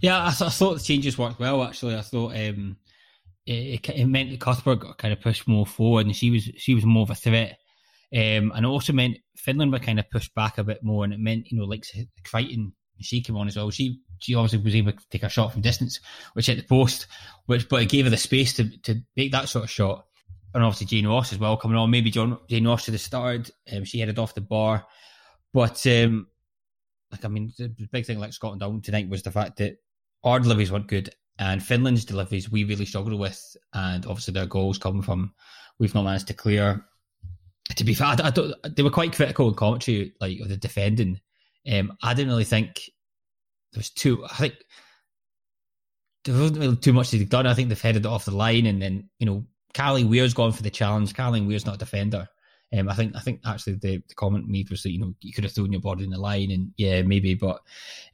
Yeah, 0.00 0.26
I, 0.26 0.30
th- 0.30 0.48
I 0.48 0.50
thought 0.50 0.78
the 0.78 0.84
changes 0.84 1.18
worked 1.18 1.38
well. 1.38 1.62
Actually, 1.62 1.96
I 1.96 2.00
thought 2.00 2.34
um, 2.34 2.76
it, 3.48 3.88
it, 3.88 4.06
meant 4.06 4.30
that 4.30 4.40
Cuthbert 4.40 4.80
got 4.80 4.98
kind 4.98 5.12
of 5.12 5.20
pushed 5.20 5.48
more 5.48 5.64
forward, 5.64 6.06
and 6.06 6.14
she 6.14 6.30
was 6.30 6.50
she 6.56 6.74
was 6.74 6.84
more 6.84 7.02
of 7.02 7.10
a 7.10 7.14
threat. 7.14 7.58
Um, 8.12 8.52
and 8.54 8.64
it 8.64 8.66
also 8.66 8.92
meant 8.92 9.18
Finland 9.36 9.72
were 9.72 9.78
kind 9.78 9.98
of 9.98 10.10
pushed 10.10 10.34
back 10.34 10.58
a 10.58 10.64
bit 10.64 10.82
more, 10.82 11.04
and 11.04 11.14
it 11.14 11.20
meant 11.20 11.50
you 11.50 11.58
know 11.58 11.64
like 11.64 11.84
Crichton, 12.24 12.74
she 13.00 13.22
came 13.22 13.36
on 13.36 13.48
as 13.48 13.56
well. 13.56 13.70
She 13.70 14.00
she 14.18 14.34
obviously 14.34 14.58
was 14.58 14.74
able 14.74 14.92
to 14.92 14.98
take 15.10 15.22
a 15.22 15.30
shot 15.30 15.52
from 15.52 15.62
distance, 15.62 16.00
which 16.34 16.46
hit 16.46 16.58
the 16.58 16.64
post, 16.64 17.06
which 17.46 17.68
but 17.68 17.82
it 17.82 17.88
gave 17.88 18.04
her 18.04 18.10
the 18.10 18.18
space 18.18 18.52
to 18.54 18.68
to 18.82 19.00
make 19.16 19.32
that 19.32 19.48
sort 19.48 19.64
of 19.64 19.70
shot. 19.70 20.04
And 20.54 20.62
obviously 20.62 20.86
Jane 20.86 21.06
Ross 21.06 21.32
as 21.32 21.38
well 21.38 21.56
coming 21.56 21.76
on. 21.76 21.90
Maybe 21.90 22.10
John, 22.10 22.38
Jane 22.48 22.66
Ross 22.66 22.84
should 22.84 22.94
have 22.94 23.00
started. 23.02 23.50
Um, 23.70 23.84
she 23.84 24.00
headed 24.00 24.18
off 24.18 24.34
the 24.34 24.40
bar, 24.40 24.86
but 25.52 25.86
um, 25.86 26.26
like 27.10 27.24
I 27.24 27.28
mean, 27.28 27.52
the 27.56 27.88
big 27.92 28.04
thing 28.04 28.18
like 28.18 28.32
Scotland 28.32 28.60
down 28.60 28.80
tonight 28.82 29.08
was 29.08 29.22
the 29.22 29.30
fact 29.30 29.56
that 29.58 29.76
our 30.24 30.40
deliveries 30.40 30.72
weren't 30.72 30.86
good 30.86 31.10
and 31.38 31.62
Finland's 31.62 32.04
deliveries 32.04 32.50
we 32.50 32.64
really 32.64 32.84
struggled 32.84 33.18
with, 33.18 33.56
and 33.74 34.06
obviously 34.06 34.34
their 34.34 34.46
goals 34.46 34.78
come 34.78 35.02
from 35.02 35.32
we've 35.78 35.94
not 35.94 36.04
managed 36.04 36.28
to 36.28 36.34
clear. 36.34 36.84
To 37.76 37.84
be 37.84 37.94
fair, 37.94 38.08
I, 38.08 38.16
I 38.24 38.68
they 38.68 38.82
were 38.82 38.90
quite 38.90 39.14
critical 39.14 39.48
in 39.48 39.54
commentary, 39.54 40.14
like 40.20 40.40
of 40.40 40.48
the 40.48 40.56
defending. 40.56 41.20
Um, 41.70 41.96
I 42.02 42.14
didn't 42.14 42.30
really 42.30 42.44
think 42.44 42.90
there 43.72 43.80
was 43.80 43.90
too. 43.90 44.24
I 44.24 44.34
think 44.34 44.54
there 46.24 46.34
wasn't 46.34 46.58
really 46.58 46.76
too 46.76 46.92
much 46.92 47.10
they've 47.10 47.28
done. 47.28 47.46
I 47.46 47.54
think 47.54 47.68
they've 47.68 47.80
headed 47.80 48.04
it 48.04 48.08
off 48.08 48.24
the 48.24 48.30
line, 48.30 48.66
and 48.66 48.80
then 48.80 49.10
you 49.18 49.26
know, 49.26 49.44
Carly 49.74 50.04
Weir's 50.04 50.34
gone 50.34 50.52
for 50.52 50.62
the 50.62 50.70
challenge. 50.70 51.14
Carly 51.14 51.40
Weir's 51.40 51.66
not 51.66 51.76
a 51.76 51.78
defender. 51.78 52.28
Um, 52.76 52.88
I 52.88 52.94
think 52.94 53.16
I 53.16 53.20
think 53.20 53.40
actually 53.46 53.74
the, 53.74 54.02
the 54.08 54.14
comment 54.14 54.46
made 54.46 54.68
was 54.68 54.82
that 54.82 54.90
you 54.90 55.00
know 55.00 55.14
you 55.20 55.32
could 55.32 55.44
have 55.44 55.54
thrown 55.54 55.72
your 55.72 55.80
body 55.80 56.04
in 56.04 56.10
the 56.10 56.20
line 56.20 56.50
and 56.50 56.72
yeah 56.76 57.00
maybe 57.00 57.34
but 57.34 57.60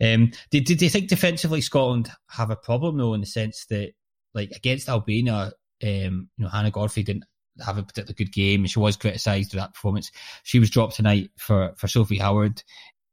um, 0.01 0.31
did 0.51 0.65
did 0.65 0.81
you 0.81 0.89
think 0.89 1.09
defensively 1.09 1.61
Scotland 1.61 2.11
have 2.29 2.51
a 2.51 2.57
problem 2.57 2.97
though 2.97 3.15
in 3.15 3.21
the 3.21 3.27
sense 3.27 3.67
that 3.67 3.95
like 4.33 4.53
against 4.53 4.89
Albania 4.89 5.53
um, 5.83 6.29
you 6.37 6.45
know 6.45 6.49
Hannah 6.49 6.71
Godfrey 6.71 7.03
didn't 7.03 7.25
have 7.65 7.79
a 7.79 7.83
particularly 7.83 8.15
good 8.15 8.33
game 8.33 8.61
and 8.61 8.71
she 8.71 8.79
was 8.79 8.97
criticised 8.97 9.51
for 9.51 9.57
that 9.57 9.75
performance. 9.75 10.11
She 10.45 10.59
was 10.59 10.71
dropped 10.71 10.97
tonight 10.97 11.31
for 11.37 11.73
for 11.77 11.89
Sophie 11.89 12.19
Howard. 12.19 12.63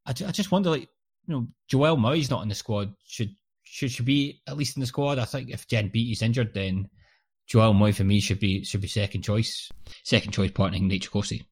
I, 0.05 0.11
I 0.11 0.31
just 0.31 0.51
wonder 0.51 0.69
like 0.69 0.89
you 1.27 1.33
know 1.33 1.47
Joelle 1.71 1.99
Murray's 1.99 2.29
not 2.29 2.43
in 2.43 2.49
the 2.49 2.55
squad. 2.55 2.93
Should 3.07 3.35
should 3.63 3.91
she 3.91 4.03
be 4.03 4.41
at 4.47 4.57
least 4.57 4.77
in 4.77 4.81
the 4.81 4.87
squad? 4.87 5.17
I 5.17 5.25
think 5.25 5.49
if 5.49 5.67
Jen 5.67 5.89
Beattie's 5.89 6.21
injured 6.21 6.53
then 6.53 6.89
Joelle 7.51 7.75
Murray 7.75 7.91
for 7.91 8.03
me 8.03 8.19
should 8.19 8.39
be 8.39 8.63
should 8.63 8.81
be 8.81 8.87
second 8.87 9.23
choice, 9.23 9.69
second 10.03 10.31
choice 10.31 10.51
partnering 10.51 10.89
Rachel 10.89 11.21
Corsie. 11.21 11.43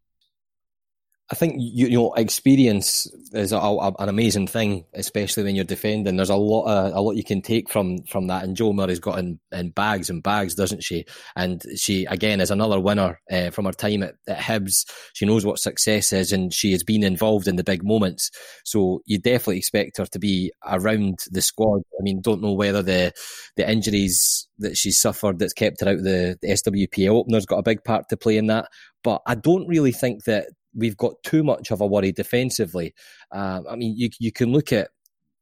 I 1.32 1.36
think 1.36 1.58
you, 1.60 1.88
you 1.88 1.98
know 1.98 2.14
experience 2.14 3.06
is 3.34 3.52
a, 3.52 3.58
a, 3.58 3.94
an 4.00 4.10
amazing 4.10 4.48
thing, 4.48 4.86
especially 4.96 5.44
when 5.44 5.56
you're 5.56 5.64
defending. 5.64 6.16
There's 6.16 6.32
a 6.32 6.36
lot 6.36 6.64
of, 6.64 6.96
a 6.96 7.02
lot 7.02 7.18
you 7.18 7.24
can 7.24 7.44
take 7.44 7.70
from 7.70 8.02
from 8.04 8.28
that. 8.28 8.44
And 8.44 8.56
Jo 8.56 8.74
Murray's 8.74 9.00
got 9.00 9.20
in, 9.20 9.40
in 9.52 9.70
bags 9.70 10.10
and 10.10 10.24
bags, 10.24 10.56
doesn't 10.56 10.84
she? 10.84 11.06
And 11.36 11.64
she 11.78 12.06
again 12.06 12.42
is 12.42 12.50
another 12.50 12.80
winner 12.80 13.20
uh, 13.32 13.52
from 13.52 13.66
her 13.66 13.72
time 13.74 14.02
at, 14.02 14.16
at 14.28 14.40
Hibs. 14.40 14.90
She 15.14 15.28
knows 15.28 15.46
what 15.46 15.60
success 15.60 16.12
is, 16.14 16.32
and 16.32 16.52
she 16.52 16.72
has 16.72 16.84
been 16.84 17.04
involved 17.04 17.48
in 17.48 17.58
the 17.58 17.64
big 17.64 17.84
moments. 17.84 18.32
So 18.66 19.02
you 19.06 19.20
definitely 19.20 19.58
expect 19.58 19.98
her 19.98 20.08
to 20.08 20.20
be 20.20 20.52
around 20.66 21.20
the 21.30 21.44
squad. 21.44 21.82
I 22.00 22.02
mean, 22.02 22.22
don't 22.22 22.42
know 22.42 22.54
whether 22.54 22.82
the 22.82 23.14
the 23.60 23.70
injuries 23.70 24.48
that 24.60 24.78
she's 24.78 24.98
suffered 24.98 25.38
that's 25.38 25.52
kept 25.52 25.82
her 25.82 25.90
out 25.90 25.96
of 25.96 26.04
the, 26.06 26.38
the 26.42 26.48
SWPL 26.48 27.10
opener's 27.10 27.46
got 27.46 27.58
a 27.58 27.64
big 27.64 27.84
part 27.84 28.08
to 28.08 28.16
play 28.16 28.38
in 28.38 28.48
that. 28.48 28.70
But 29.04 29.22
I 29.28 29.36
don't 29.36 29.68
really 29.68 29.92
think 29.92 30.24
that 30.24 30.48
we've 30.74 30.96
got 30.96 31.16
too 31.24 31.44
much 31.44 31.70
of 31.70 31.82
a 31.82 31.86
worry 31.86 32.14
defensively. 32.14 32.94
Um, 33.34 33.66
I 33.70 33.76
mean, 33.76 33.96
you 33.98 34.10
you 34.18 34.32
can 34.32 34.54
look 34.54 34.72
at 34.72 34.92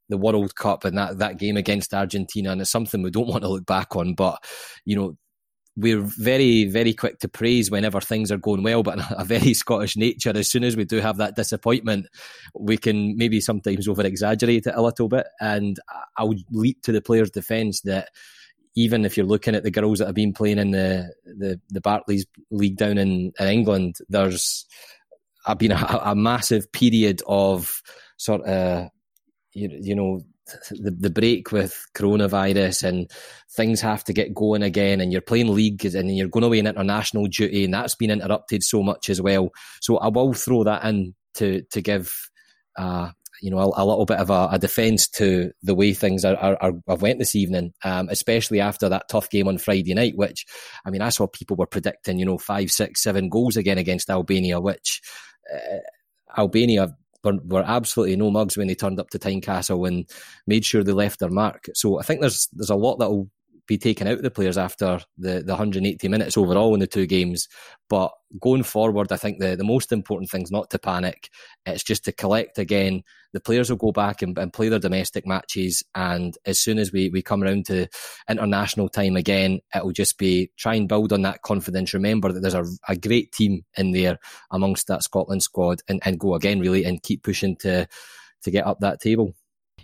the 0.09 0.17
World 0.17 0.55
Cup 0.55 0.83
and 0.83 0.97
that 0.97 1.19
that 1.19 1.37
game 1.37 1.57
against 1.57 1.93
Argentina, 1.93 2.51
and 2.51 2.59
it's 2.59 2.71
something 2.71 3.03
we 3.03 3.11
don't 3.11 3.27
want 3.33 3.43
to 3.43 3.49
look 3.49 3.67
back 3.67 3.95
on. 3.95 4.15
But 4.15 4.43
you 4.83 4.95
know, 4.95 5.15
we're 5.77 6.01
very 6.01 6.65
very 6.65 6.93
quick 6.93 7.19
to 7.19 7.27
praise 7.27 7.69
whenever 7.69 8.01
things 8.01 8.31
are 8.31 8.37
going 8.37 8.63
well, 8.63 8.83
but 8.83 8.99
a 9.11 9.23
very 9.23 9.53
Scottish 9.53 9.95
nature. 9.95 10.33
As 10.35 10.49
soon 10.49 10.63
as 10.63 10.75
we 10.75 10.83
do 10.83 10.97
have 10.97 11.17
that 11.17 11.35
disappointment, 11.35 12.07
we 12.59 12.77
can 12.77 13.15
maybe 13.15 13.39
sometimes 13.39 13.87
over 13.87 14.05
exaggerate 14.05 14.67
it 14.67 14.75
a 14.75 14.81
little 14.81 15.07
bit. 15.07 15.27
And 15.39 15.79
I 16.17 16.23
would 16.23 16.43
leap 16.51 16.81
to 16.83 16.91
the 16.91 17.01
players' 17.01 17.29
defence 17.29 17.81
that 17.81 18.09
even 18.75 19.05
if 19.05 19.15
you're 19.15 19.25
looking 19.25 19.55
at 19.55 19.63
the 19.63 19.71
girls 19.71 19.99
that 19.99 20.07
have 20.07 20.15
been 20.15 20.33
playing 20.33 20.57
in 20.57 20.71
the 20.71 21.13
the, 21.25 21.61
the 21.69 21.81
Barclays 21.81 22.25
League 22.49 22.77
down 22.77 22.97
in, 22.97 23.31
in 23.39 23.47
England, 23.47 23.97
there's 24.09 24.65
been 25.57 25.71
a, 25.71 26.01
a 26.03 26.15
massive 26.15 26.71
period 26.71 27.21
of 27.27 27.81
sort 28.17 28.41
of 28.41 28.89
you, 29.53 29.69
you 29.81 29.95
know 29.95 30.21
the, 30.71 30.91
the 30.91 31.09
break 31.09 31.51
with 31.51 31.85
coronavirus 31.95 32.83
and 32.83 33.11
things 33.51 33.81
have 33.81 34.03
to 34.05 34.13
get 34.13 34.33
going 34.33 34.63
again 34.63 35.01
and 35.01 35.11
you're 35.11 35.21
playing 35.21 35.53
league 35.53 35.83
and 35.85 36.15
you're 36.15 36.27
going 36.27 36.43
away 36.43 36.59
in 36.59 36.67
international 36.67 37.27
duty 37.27 37.65
and 37.65 37.73
that's 37.73 37.95
been 37.95 38.11
interrupted 38.11 38.63
so 38.63 38.83
much 38.83 39.09
as 39.09 39.21
well. 39.21 39.49
So 39.81 39.97
I 39.97 40.07
will 40.07 40.33
throw 40.33 40.63
that 40.63 40.83
in 40.85 41.15
to, 41.35 41.63
to 41.71 41.81
give, 41.81 42.15
uh, 42.77 43.11
you 43.41 43.51
know, 43.51 43.59
a, 43.59 43.83
a, 43.83 43.85
little 43.85 44.05
bit 44.05 44.17
of 44.17 44.29
a, 44.29 44.49
a 44.53 44.59
defence 44.59 45.07
to 45.07 45.51
the 45.61 45.75
way 45.75 45.93
things 45.93 46.25
are, 46.25 46.35
are, 46.37 46.57
are 46.61 46.73
have 46.87 47.01
went 47.01 47.19
this 47.19 47.35
evening, 47.35 47.73
um, 47.83 48.09
especially 48.09 48.59
after 48.59 48.89
that 48.89 49.09
tough 49.09 49.29
game 49.29 49.47
on 49.47 49.57
Friday 49.57 49.93
night. 49.93 50.13
Which, 50.15 50.45
I 50.85 50.89
mean, 50.89 51.01
I 51.01 51.09
saw 51.09 51.27
people 51.27 51.55
were 51.55 51.67
predicting, 51.67 52.17
you 52.17 52.25
know, 52.25 52.37
five, 52.37 52.71
six, 52.71 53.03
seven 53.03 53.29
goals 53.29 53.55
again 53.55 53.77
against 53.77 54.09
Albania, 54.09 54.59
which 54.59 55.01
uh, 55.53 56.39
Albania 56.39 56.95
were, 57.27 57.39
were 57.45 57.63
absolutely 57.65 58.15
no 58.15 58.31
mugs 58.31 58.57
when 58.57 58.67
they 58.67 58.75
turned 58.75 58.99
up 58.99 59.09
to 59.11 59.19
Tynecastle 59.19 59.87
and 59.87 60.09
made 60.45 60.65
sure 60.65 60.83
they 60.83 60.91
left 60.91 61.19
their 61.19 61.29
mark. 61.29 61.69
So 61.73 61.99
I 61.99 62.03
think 62.03 62.21
there's 62.21 62.47
there's 62.53 62.69
a 62.69 62.75
lot 62.75 62.97
that 62.97 63.09
will 63.09 63.29
be 63.67 63.77
taken 63.77 64.07
out 64.07 64.15
of 64.15 64.23
the 64.23 64.31
players 64.31 64.57
after 64.57 64.99
the, 65.17 65.43
the 65.43 65.53
180 65.53 66.07
minutes 66.07 66.37
overall 66.37 66.73
in 66.73 66.79
the 66.79 66.87
two 66.87 67.05
games. 67.05 67.47
But 67.89 68.11
going 68.41 68.63
forward, 68.63 69.11
I 69.11 69.17
think 69.17 69.39
the, 69.39 69.55
the 69.55 69.63
most 69.63 69.91
important 69.91 70.29
thing 70.29 70.41
is 70.41 70.51
not 70.51 70.69
to 70.71 70.79
panic. 70.79 71.29
It's 71.65 71.83
just 71.83 72.05
to 72.05 72.11
collect 72.11 72.57
again. 72.57 73.03
The 73.33 73.39
players 73.39 73.69
will 73.69 73.77
go 73.77 73.91
back 73.91 74.21
and, 74.21 74.37
and 74.37 74.51
play 74.51 74.69
their 74.69 74.79
domestic 74.79 75.27
matches. 75.27 75.83
And 75.93 76.35
as 76.45 76.59
soon 76.59 76.79
as 76.79 76.91
we, 76.91 77.09
we 77.09 77.21
come 77.21 77.43
around 77.43 77.65
to 77.67 77.87
international 78.29 78.89
time 78.89 79.15
again, 79.15 79.59
it'll 79.75 79.91
just 79.91 80.17
be 80.17 80.51
try 80.57 80.75
and 80.75 80.89
build 80.89 81.13
on 81.13 81.21
that 81.23 81.41
confidence. 81.41 81.93
Remember 81.93 82.31
that 82.31 82.39
there's 82.39 82.53
a, 82.53 82.65
a 82.87 82.95
great 82.95 83.31
team 83.31 83.63
in 83.77 83.91
there 83.91 84.17
amongst 84.51 84.87
that 84.87 85.03
Scotland 85.03 85.43
squad 85.43 85.81
and, 85.87 86.01
and 86.05 86.19
go 86.19 86.35
again, 86.35 86.59
really, 86.59 86.85
and 86.85 87.03
keep 87.03 87.23
pushing 87.23 87.55
to, 87.57 87.87
to 88.43 88.51
get 88.51 88.65
up 88.65 88.79
that 88.79 89.01
table. 89.01 89.33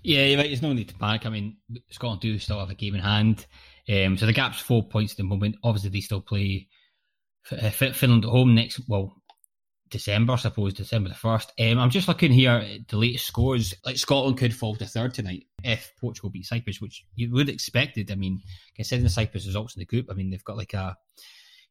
Yeah, 0.03 0.25
you're 0.25 0.37
right. 0.37 0.47
There's 0.47 0.61
no 0.61 0.73
need 0.73 0.89
to 0.89 0.95
panic. 0.95 1.25
I 1.25 1.29
mean, 1.29 1.57
Scotland 1.89 2.21
do 2.21 2.37
still 2.37 2.59
have 2.59 2.69
a 2.69 2.75
game 2.75 2.93
in 2.95 3.01
hand. 3.01 3.45
Um, 3.89 4.17
so 4.17 4.25
the 4.25 4.33
gap's 4.33 4.59
four 4.59 4.87
points 4.87 5.13
at 5.13 5.17
the 5.17 5.23
moment. 5.23 5.57
Obviously, 5.63 5.89
they 5.89 5.99
still 5.99 6.21
play 6.21 6.67
Finland 7.43 8.23
at 8.23 8.31
home 8.31 8.55
next, 8.55 8.81
well, 8.87 9.13
December, 9.93 10.33
I 10.33 10.37
suppose, 10.37 10.73
December 10.73 11.09
the 11.09 11.15
1st. 11.15 11.71
Um, 11.71 11.77
I'm 11.77 11.91
just 11.91 12.07
looking 12.07 12.31
here 12.31 12.51
at 12.51 12.87
the 12.87 12.97
latest 12.97 13.27
scores. 13.27 13.75
Like 13.85 13.97
Scotland 13.97 14.37
could 14.37 14.53
fall 14.53 14.75
to 14.75 14.85
third 14.85 15.13
tonight 15.13 15.45
if 15.63 15.93
Portugal 16.01 16.31
beat 16.31 16.47
Cyprus, 16.47 16.81
which 16.81 17.05
you 17.15 17.31
would 17.31 17.47
expect 17.47 17.97
it. 17.97 18.11
I 18.11 18.15
mean, 18.15 18.41
considering 18.75 19.03
the 19.03 19.09
Cyprus 19.09 19.45
results 19.45 19.75
in 19.75 19.81
the 19.81 19.85
group, 19.85 20.07
I 20.09 20.15
mean, 20.15 20.31
they've 20.31 20.43
got 20.43 20.57
like 20.57 20.73
a 20.73 20.97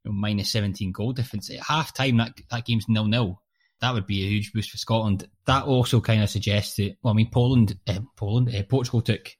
you 0.04 0.12
know, 0.12 0.16
minus 0.16 0.52
17 0.52 0.92
goal 0.92 1.12
difference. 1.12 1.50
At 1.50 1.60
half 1.60 1.94
time, 1.94 2.18
that, 2.18 2.34
that 2.50 2.64
game's 2.64 2.88
nil 2.88 3.06
nil. 3.06 3.42
That 3.80 3.92
would 3.94 4.06
be 4.06 4.22
a 4.22 4.28
huge 4.28 4.52
boost 4.52 4.70
for 4.70 4.76
Scotland. 4.76 5.28
That 5.46 5.64
also 5.64 6.00
kind 6.00 6.22
of 6.22 6.30
suggests 6.30 6.76
that, 6.76 6.94
well, 7.02 7.14
I 7.14 7.16
mean, 7.16 7.30
Poland, 7.32 7.76
uh, 7.88 7.98
Poland, 8.16 8.54
uh, 8.54 8.62
Portugal 8.62 9.02
took 9.02 9.30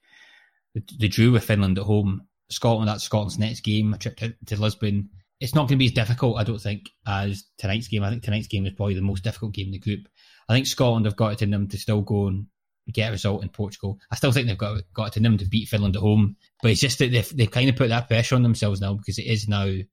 the, 0.73 0.83
the 0.99 1.07
drew 1.07 1.31
with 1.31 1.45
Finland 1.45 1.77
at 1.77 1.85
home 1.85 2.27
Scotland. 2.53 2.87
That's 2.87 3.03
Scotland's 3.03 3.39
next 3.39 3.61
game, 3.61 3.93
a 3.93 3.97
trip 3.97 4.17
to, 4.17 4.33
to 4.47 4.61
Lisbon. 4.61 5.09
It's 5.39 5.55
not 5.55 5.61
going 5.67 5.77
to 5.77 5.77
be 5.77 5.85
as 5.85 5.91
difficult, 5.91 6.37
I 6.37 6.43
don't 6.43 6.61
think, 6.61 6.89
as 7.05 7.45
tonight's 7.57 7.87
game. 7.87 8.03
I 8.03 8.09
think 8.09 8.23
tonight's 8.23 8.47
game 8.47 8.65
is 8.65 8.73
probably 8.73 8.95
the 8.95 9.01
most 9.01 9.23
difficult 9.23 9.53
game 9.53 9.67
in 9.67 9.73
the 9.73 9.79
group. 9.79 10.07
I 10.47 10.53
think 10.53 10.67
Scotland 10.67 11.05
have 11.05 11.15
got 11.15 11.33
it 11.33 11.41
in 11.41 11.51
them 11.51 11.67
to 11.69 11.77
still 11.77 12.01
go 12.01 12.27
and 12.27 12.45
get 12.91 13.09
a 13.09 13.11
result 13.11 13.43
in 13.43 13.49
Portugal. 13.49 13.97
I 14.11 14.15
still 14.15 14.31
think 14.31 14.47
they've 14.47 14.57
got 14.57 14.81
got 14.93 15.07
it 15.07 15.17
in 15.17 15.23
them 15.23 15.37
to 15.37 15.45
beat 15.45 15.69
Finland 15.69 15.95
at 15.95 16.01
home, 16.01 16.35
but 16.61 16.71
it's 16.71 16.81
just 16.81 16.99
that 16.99 17.11
they've 17.11 17.37
they've 17.37 17.51
kind 17.51 17.69
of 17.69 17.75
put 17.75 17.89
that 17.89 18.07
pressure 18.07 18.35
on 18.35 18.43
themselves 18.43 18.81
now 18.81 18.93
because 18.93 19.17
it 19.19 19.27
is 19.27 19.47
now 19.47 19.65
a 19.65 19.85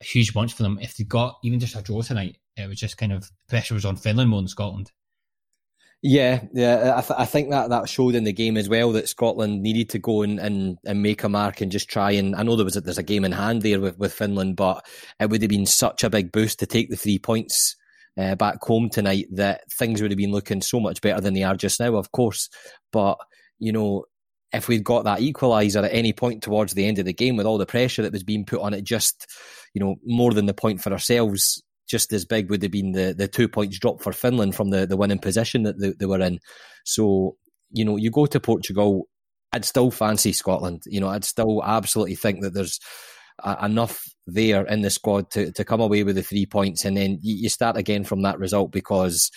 huge 0.00 0.32
bunch 0.32 0.52
for 0.54 0.62
them. 0.62 0.78
If 0.80 0.96
they 0.96 1.04
got 1.04 1.38
even 1.42 1.60
just 1.60 1.76
a 1.76 1.82
draw 1.82 2.02
tonight, 2.02 2.38
it 2.56 2.68
was 2.68 2.78
just 2.78 2.98
kind 2.98 3.12
of 3.12 3.30
pressure 3.48 3.74
was 3.74 3.84
on 3.84 3.96
Finland 3.96 4.30
more 4.30 4.40
than 4.40 4.48
Scotland. 4.48 4.92
Yeah, 6.04 6.42
yeah, 6.52 6.94
I, 6.96 7.00
th- 7.00 7.20
I, 7.20 7.24
think 7.24 7.50
that 7.50 7.70
that 7.70 7.88
showed 7.88 8.16
in 8.16 8.24
the 8.24 8.32
game 8.32 8.56
as 8.56 8.68
well 8.68 8.90
that 8.92 9.08
Scotland 9.08 9.62
needed 9.62 9.88
to 9.90 10.00
go 10.00 10.22
and, 10.22 10.40
and, 10.40 10.76
and 10.84 11.00
make 11.00 11.22
a 11.22 11.28
mark 11.28 11.60
and 11.60 11.70
just 11.70 11.88
try 11.88 12.10
and 12.10 12.34
I 12.34 12.42
know 12.42 12.56
there 12.56 12.64
was 12.64 12.76
a, 12.76 12.80
there's 12.80 12.98
a 12.98 13.04
game 13.04 13.24
in 13.24 13.30
hand 13.30 13.62
there 13.62 13.80
with, 13.80 13.96
with 13.98 14.12
Finland, 14.12 14.56
but 14.56 14.84
it 15.20 15.30
would 15.30 15.42
have 15.42 15.48
been 15.48 15.64
such 15.64 16.02
a 16.02 16.10
big 16.10 16.32
boost 16.32 16.58
to 16.58 16.66
take 16.66 16.90
the 16.90 16.96
three 16.96 17.20
points 17.20 17.76
uh, 18.18 18.34
back 18.34 18.60
home 18.62 18.90
tonight 18.90 19.26
that 19.30 19.60
things 19.78 20.02
would 20.02 20.10
have 20.10 20.18
been 20.18 20.32
looking 20.32 20.60
so 20.60 20.80
much 20.80 21.00
better 21.02 21.20
than 21.20 21.34
they 21.34 21.44
are 21.44 21.54
just 21.54 21.78
now, 21.78 21.94
of 21.94 22.10
course. 22.10 22.48
But 22.90 23.16
you 23.60 23.70
know, 23.70 24.06
if 24.52 24.66
we'd 24.66 24.82
got 24.82 25.04
that 25.04 25.20
equaliser 25.20 25.84
at 25.84 25.94
any 25.94 26.12
point 26.12 26.42
towards 26.42 26.74
the 26.74 26.84
end 26.84 26.98
of 26.98 27.04
the 27.04 27.12
game 27.12 27.36
with 27.36 27.46
all 27.46 27.58
the 27.58 27.66
pressure 27.66 28.02
that 28.02 28.12
was 28.12 28.24
being 28.24 28.44
put 28.44 28.60
on 28.60 28.74
it, 28.74 28.82
just 28.82 29.30
you 29.72 29.80
know 29.80 29.94
more 30.04 30.32
than 30.32 30.46
the 30.46 30.52
point 30.54 30.82
for 30.82 30.90
ourselves 30.90 31.62
just 31.88 32.12
as 32.12 32.24
big 32.24 32.50
would 32.50 32.62
have 32.62 32.72
been 32.72 32.92
the, 32.92 33.14
the 33.16 33.28
two 33.28 33.48
points 33.48 33.78
drop 33.78 34.02
for 34.02 34.12
Finland 34.12 34.54
from 34.54 34.70
the, 34.70 34.86
the 34.86 34.96
winning 34.96 35.18
position 35.18 35.62
that 35.64 35.78
they, 35.78 35.92
they 35.98 36.06
were 36.06 36.20
in. 36.20 36.38
So, 36.84 37.36
you 37.70 37.84
know, 37.84 37.96
you 37.96 38.10
go 38.10 38.26
to 38.26 38.40
Portugal, 38.40 39.08
I'd 39.52 39.64
still 39.64 39.90
fancy 39.90 40.32
Scotland. 40.32 40.82
You 40.86 41.00
know, 41.00 41.08
I'd 41.08 41.24
still 41.24 41.62
absolutely 41.62 42.14
think 42.14 42.42
that 42.42 42.54
there's 42.54 42.80
enough 43.62 44.04
there 44.26 44.64
in 44.66 44.82
the 44.82 44.90
squad 44.90 45.30
to, 45.30 45.52
to 45.52 45.64
come 45.64 45.80
away 45.80 46.04
with 46.04 46.16
the 46.16 46.22
three 46.22 46.46
points. 46.46 46.84
And 46.84 46.96
then 46.96 47.18
you, 47.22 47.36
you 47.36 47.48
start 47.48 47.76
again 47.76 48.04
from 48.04 48.22
that 48.22 48.38
result 48.38 48.70
because 48.72 49.30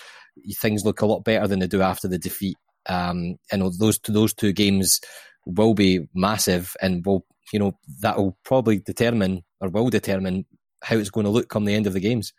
things 0.61 0.85
look 0.85 1.01
a 1.01 1.05
lot 1.05 1.23
better 1.23 1.47
than 1.47 1.59
they 1.59 1.67
do 1.67 1.81
after 1.81 2.07
the 2.07 2.19
defeat. 2.19 2.57
Um, 2.87 3.37
and 3.51 3.63
those, 3.79 3.99
those 4.07 4.33
two 4.33 4.53
games 4.53 4.99
will 5.45 5.73
be 5.73 6.07
massive 6.13 6.75
and 6.81 7.05
will, 7.05 7.25
you 7.51 7.59
know, 7.59 7.77
that 8.01 8.17
will 8.17 8.37
probably 8.43 8.79
determine 8.79 9.43
or 9.59 9.69
will 9.69 9.89
determine 9.89 10.45
how 10.85 10.97
it's 10.97 11.09
going 11.09 11.25
to 11.25 11.31
look 11.31 11.49
come 11.49 11.65
the 11.65 11.73
end 11.73 11.87
of 11.87 11.93
the 11.93 11.99
games. 11.99 12.31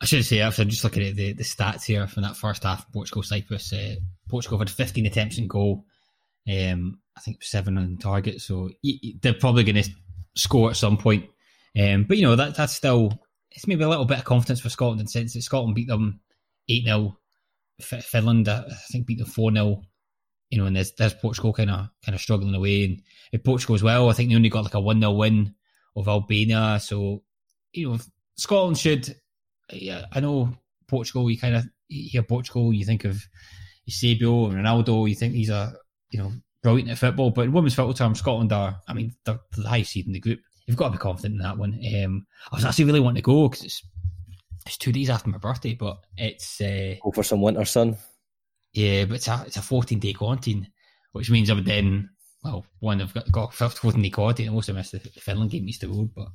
I 0.00 0.06
should 0.06 0.24
say, 0.24 0.40
after 0.40 0.64
just 0.64 0.84
looking 0.84 1.02
at 1.02 1.16
the, 1.16 1.34
the 1.34 1.44
stats 1.44 1.84
here 1.84 2.06
from 2.06 2.22
that 2.22 2.36
first 2.36 2.64
half, 2.64 2.90
Portugal 2.92 3.22
Cyprus, 3.22 3.72
uh, 3.72 3.96
Portugal 4.28 4.58
had 4.58 4.70
15 4.70 5.06
attempts 5.06 5.38
in 5.38 5.46
goal. 5.46 5.84
Um, 6.48 6.98
I 7.16 7.20
think 7.20 7.42
seven 7.42 7.78
on 7.78 7.98
target, 7.98 8.40
so 8.40 8.70
they're 9.22 9.34
probably 9.34 9.64
going 9.64 9.82
to 9.82 9.90
score 10.34 10.70
at 10.70 10.76
some 10.76 10.96
point. 10.96 11.26
Um, 11.78 12.04
but 12.04 12.16
you 12.16 12.22
know 12.22 12.36
that 12.36 12.54
that's 12.54 12.74
still 12.74 13.18
it's 13.50 13.66
maybe 13.66 13.84
a 13.84 13.88
little 13.88 14.04
bit 14.04 14.18
of 14.18 14.24
confidence 14.24 14.60
for 14.60 14.68
Scotland 14.68 15.00
in 15.00 15.06
sense 15.06 15.34
that 15.34 15.42
Scotland 15.42 15.74
beat 15.74 15.88
them 15.88 16.20
eight 16.68 16.84
0 16.84 17.16
Finland 17.80 18.48
I 18.48 18.64
think 18.90 19.06
beat 19.06 19.18
them 19.18 19.26
four 19.26 19.52
0 19.52 19.82
You 20.50 20.58
know, 20.58 20.66
and 20.66 20.76
there's 20.76 20.92
there's 20.92 21.14
Portugal 21.14 21.52
kind 21.52 21.70
of 21.70 21.88
kind 22.04 22.14
of 22.14 22.20
struggling 22.20 22.54
away, 22.54 23.02
and 23.32 23.44
Portugal 23.44 23.74
as 23.74 23.82
well. 23.82 24.08
I 24.08 24.12
think 24.12 24.30
they 24.30 24.36
only 24.36 24.50
got 24.50 24.64
like 24.64 24.74
a 24.74 24.80
one 24.80 25.00
0 25.00 25.12
win 25.12 25.54
of 25.96 26.08
Albania. 26.08 26.78
So 26.80 27.22
you 27.72 27.90
know, 27.90 27.98
Scotland 28.36 28.78
should 28.78 29.14
yeah, 29.72 30.06
I 30.12 30.20
know 30.20 30.56
Portugal. 30.88 31.30
You 31.30 31.38
kind 31.38 31.56
of 31.56 31.64
hear 31.88 32.22
Portugal, 32.22 32.72
you 32.72 32.84
think 32.84 33.04
of 33.04 33.22
Eusebio 33.86 34.46
and 34.46 34.54
Ronaldo. 34.54 35.08
You 35.08 35.14
think 35.14 35.32
these 35.32 35.50
are 35.50 35.72
you 36.10 36.18
know 36.20 36.32
brilliant 36.62 36.90
at 36.90 36.98
football, 36.98 37.30
but 37.30 37.42
in 37.42 37.52
women's 37.52 37.74
football 37.74 37.94
terms, 37.94 38.18
Scotland 38.18 38.52
are. 38.52 38.80
I 38.88 38.94
mean, 38.94 39.14
they're, 39.24 39.38
they're 39.52 39.62
the 39.64 39.68
highest 39.68 39.92
seed 39.92 40.06
in 40.06 40.12
the 40.12 40.20
group. 40.20 40.40
You've 40.66 40.76
got 40.76 40.86
to 40.86 40.92
be 40.92 40.98
confident 40.98 41.34
in 41.34 41.42
that 41.42 41.58
one. 41.58 41.78
Um, 42.02 42.26
I 42.50 42.56
was 42.56 42.64
actually 42.64 42.86
really 42.86 43.00
wanting 43.00 43.22
to 43.22 43.26
go 43.26 43.48
because 43.48 43.64
it's 43.64 43.82
it's 44.66 44.78
two 44.78 44.92
days 44.92 45.10
after 45.10 45.28
my 45.28 45.38
birthday, 45.38 45.74
but 45.74 45.98
it's 46.16 46.60
uh, 46.60 46.94
go 47.02 47.12
for 47.12 47.22
some 47.22 47.42
winter 47.42 47.64
sun. 47.64 47.96
Yeah, 48.72 49.04
but 49.04 49.16
it's 49.16 49.28
a 49.28 49.44
it's 49.46 49.56
a 49.56 49.62
fourteen 49.62 50.00
day 50.00 50.12
quarantine, 50.12 50.68
which 51.12 51.30
means 51.30 51.50
I 51.50 51.54
would 51.54 51.66
then 51.66 52.10
well, 52.44 52.66
one 52.80 53.00
I've 53.00 53.14
got 53.14 53.32
got 53.32 53.54
fourteen 53.54 54.02
day 54.02 54.10
quarantine. 54.10 54.50
I 54.50 54.52
also 54.52 54.72
missed 54.72 54.92
the, 54.92 54.98
the 54.98 55.20
Finland 55.20 55.50
game 55.50 55.68
Easter 55.68 55.88
Road, 55.88 56.10
but 56.14 56.28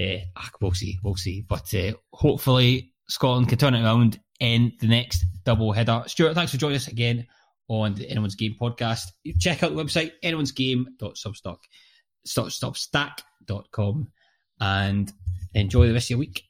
uh, 0.00 0.18
we'll 0.60 0.72
see, 0.72 0.98
we'll 1.02 1.16
see. 1.16 1.42
But 1.42 1.72
uh, 1.74 1.92
hopefully 2.12 2.92
Scotland 3.08 3.48
can 3.48 3.58
turn 3.58 3.74
it 3.74 3.84
around 3.84 4.18
in 4.40 4.72
the 4.80 4.88
next 4.88 5.24
double 5.44 5.72
header. 5.72 6.02
Stuart, 6.06 6.34
thanks 6.34 6.52
for 6.52 6.58
joining 6.58 6.76
us 6.76 6.88
again 6.88 7.26
on 7.68 7.94
the 7.94 8.08
Anyone's 8.10 8.34
Game 8.34 8.56
podcast. 8.60 9.12
Check 9.38 9.62
out 9.62 9.74
the 9.74 9.84
website, 9.84 10.12
anyone'sgame.substock, 10.24 11.58
stopstack.com 12.26 14.08
and 14.60 15.12
enjoy 15.54 15.86
the 15.86 15.92
rest 15.92 16.06
of 16.06 16.10
your 16.10 16.18
week. 16.20 16.47